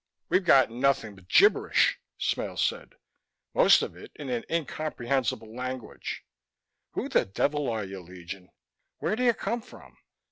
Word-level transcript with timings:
"We've 0.29 0.43
gotten 0.43 0.79
nothing 0.79 1.13
but 1.13 1.29
gibberish," 1.29 1.99
Smale 2.17 2.57
said, 2.57 2.95
"most 3.53 3.83
of 3.83 3.95
it 3.95 4.11
in 4.15 4.29
an 4.29 4.43
incomprehensible 4.49 5.55
language. 5.55 6.23
Who 6.93 7.07
the 7.07 7.23
devil 7.25 7.69
are 7.69 7.83
you, 7.85 7.99
Legion? 8.01 8.49
Where 8.97 9.15
do 9.15 9.23
you 9.23 9.35
come 9.35 9.61
from?" 9.61 9.95